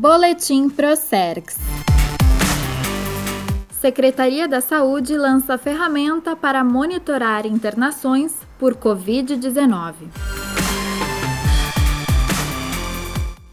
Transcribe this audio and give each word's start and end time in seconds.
Boletim 0.00 0.70
Procerx. 0.70 1.56
Secretaria 3.80 4.46
da 4.46 4.60
Saúde 4.60 5.16
lança 5.16 5.58
ferramenta 5.58 6.36
para 6.36 6.62
monitorar 6.62 7.44
internações 7.44 8.32
por 8.60 8.76
Covid-19. 8.76 9.94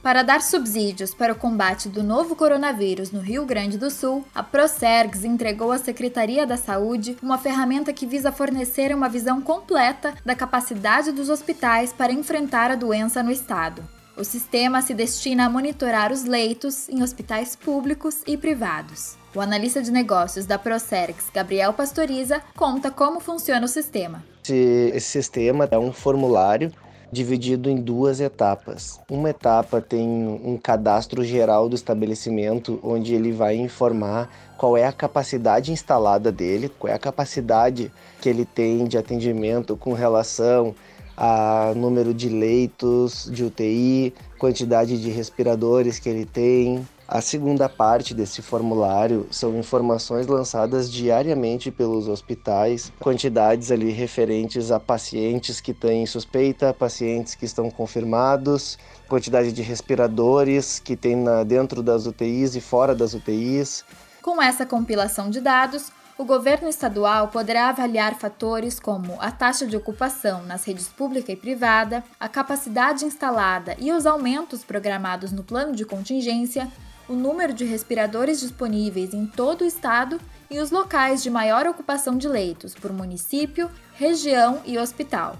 Para 0.03 0.21
dar 0.21 0.43
subsídios 0.43 1.15
para 1.15 1.33
o 1.33 1.35
combate 1.35 1.89
do 1.89 2.03
novo 2.03 2.35
coronavírus 2.35 3.11
no 3.11 3.21
Rio 3.21 3.43
Grande 3.43 3.75
do 3.75 3.89
Sul, 3.89 4.23
a 4.35 4.43
Procergs 4.43 5.25
entregou 5.25 5.71
à 5.71 5.79
Secretaria 5.79 6.45
da 6.45 6.57
Saúde 6.57 7.17
uma 7.23 7.39
ferramenta 7.39 7.91
que 7.91 8.05
visa 8.05 8.31
fornecer 8.31 8.93
uma 8.93 9.09
visão 9.09 9.41
completa 9.41 10.13
da 10.23 10.35
capacidade 10.35 11.11
dos 11.11 11.27
hospitais 11.27 11.91
para 11.91 12.13
enfrentar 12.13 12.69
a 12.69 12.75
doença 12.75 13.23
no 13.23 13.31
estado. 13.31 13.94
O 14.17 14.23
sistema 14.23 14.81
se 14.81 14.93
destina 14.93 15.45
a 15.45 15.49
monitorar 15.49 16.09
os 16.09 16.23
leitos 16.23 16.87
em 16.87 17.03
hospitais 17.03 17.53
públicos 17.53 18.21
e 18.25 18.37
privados. 18.37 19.17
O 19.35 19.41
analista 19.41 19.81
de 19.81 19.91
negócios 19.91 20.45
da 20.45 20.57
Procerx, 20.57 21.29
Gabriel 21.33 21.73
Pastoriza, 21.73 22.41
conta 22.55 22.89
como 22.89 23.19
funciona 23.19 23.65
o 23.65 23.67
sistema. 23.67 24.23
Esse, 24.47 25.01
sistema 25.01 25.67
é 25.69 25.77
um 25.77 25.91
formulário 25.91 26.71
dividido 27.11 27.69
em 27.69 27.75
duas 27.75 28.21
etapas. 28.21 29.01
Uma 29.11 29.31
etapa 29.31 29.81
tem 29.81 30.07
um 30.07 30.57
cadastro 30.57 31.21
geral 31.21 31.67
do 31.67 31.75
estabelecimento, 31.75 32.79
onde 32.81 33.13
ele 33.13 33.33
vai 33.33 33.57
informar 33.57 34.29
qual 34.57 34.77
é 34.77 34.85
a 34.85 34.93
capacidade 34.93 35.73
instalada 35.73 36.31
dele, 36.31 36.69
qual 36.79 36.89
é 36.89 36.95
a 36.95 36.99
capacidade 36.99 37.91
que 38.21 38.29
ele 38.29 38.45
tem 38.45 38.85
de 38.85 38.97
atendimento 38.97 39.75
com 39.75 39.91
relação 39.91 40.73
a 41.17 41.73
número 41.75 42.13
de 42.13 42.29
leitos 42.29 43.29
de 43.31 43.43
UTI, 43.43 44.13
quantidade 44.37 45.01
de 45.01 45.09
respiradores 45.09 45.99
que 45.99 46.09
ele 46.09 46.25
tem. 46.25 46.85
A 47.07 47.21
segunda 47.21 47.69
parte 47.69 48.15
desse 48.15 48.41
formulário 48.41 49.27
são 49.29 49.55
informações 49.59 50.25
lançadas 50.25 50.91
diariamente 50.91 51.69
pelos 51.69 52.07
hospitais, 52.07 52.91
quantidades 52.99 53.71
ali 53.71 53.91
referentes 53.91 54.71
a 54.71 54.79
pacientes 54.79 55.61
que 55.61 55.71
têm 55.71 56.07
suspeita, 56.07 56.73
pacientes 56.73 57.35
que 57.35 57.45
estão 57.45 57.69
confirmados, 57.69 58.79
quantidade 59.07 59.51
de 59.51 59.61
respiradores 59.61 60.79
que 60.79 60.95
tem 60.95 61.15
na, 61.15 61.43
dentro 61.43 61.83
das 61.83 62.07
UTIs 62.07 62.55
e 62.55 62.61
fora 62.61 62.95
das 62.95 63.13
UTIs. 63.13 63.85
Com 64.23 64.41
essa 64.41 64.65
compilação 64.65 65.29
de 65.29 65.39
dados, 65.39 65.91
o 66.17 66.23
governo 66.23 66.69
estadual 66.69 67.27
poderá 67.27 67.69
avaliar 67.69 68.15
fatores 68.15 68.79
como 68.79 69.19
a 69.19 69.31
taxa 69.31 69.67
de 69.67 69.75
ocupação 69.75 70.43
nas 70.43 70.63
redes 70.63 70.87
pública 70.87 71.31
e 71.31 71.35
privada, 71.35 72.03
a 72.17 72.29
capacidade 72.29 73.03
instalada 73.03 73.75
e 73.79 73.91
os 73.91 74.05
aumentos 74.05 74.63
programados 74.63 75.31
no 75.31 75.43
plano 75.43 75.75
de 75.75 75.83
contingência, 75.83 76.71
o 77.09 77.13
número 77.13 77.53
de 77.53 77.65
respiradores 77.65 78.39
disponíveis 78.39 79.13
em 79.13 79.25
todo 79.25 79.61
o 79.61 79.67
estado 79.67 80.19
e 80.49 80.59
os 80.59 80.71
locais 80.71 81.21
de 81.21 81.29
maior 81.29 81.67
ocupação 81.67 82.17
de 82.17 82.27
leitos 82.27 82.73
por 82.73 82.93
município, 82.93 83.69
região 83.93 84.61
e 84.65 84.77
hospital. 84.77 85.35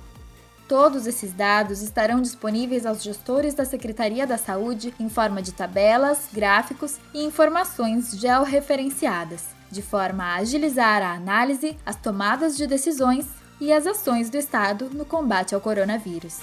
Todos 0.67 1.05
esses 1.05 1.31
dados 1.31 1.81
estarão 1.81 2.21
disponíveis 2.21 2.85
aos 2.85 3.03
gestores 3.03 3.53
da 3.53 3.65
Secretaria 3.65 4.25
da 4.25 4.37
Saúde 4.37 4.93
em 4.99 5.09
forma 5.09 5.41
de 5.41 5.51
tabelas, 5.51 6.27
gráficos 6.33 6.97
e 7.13 7.23
informações 7.23 8.11
georreferenciadas 8.11 9.55
de 9.75 9.81
forma 9.81 10.23
a 10.23 10.35
agilizar 10.37 11.01
a 11.01 11.13
análise, 11.13 11.77
as 11.85 11.95
tomadas 11.95 12.55
de 12.55 12.65
decisões 12.65 13.25
e 13.59 13.71
as 13.71 13.85
ações 13.85 14.29
do 14.29 14.37
Estado 14.37 14.89
no 14.91 15.05
combate 15.05 15.53
ao 15.53 15.61
coronavírus. 15.61 16.39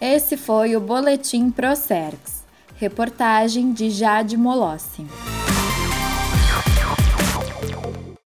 Esse 0.00 0.36
foi 0.36 0.76
o 0.76 0.80
Boletim 0.80 1.50
Procerx. 1.50 2.42
Reportagem 2.76 3.72
de 3.72 3.90
Jade 3.90 4.36
Molossi. 4.36 5.06